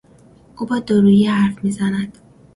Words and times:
او 0.57 0.65
با 0.65 0.79
دورویی 0.79 1.25
حرف 1.27 1.63
میزند. 1.63 2.17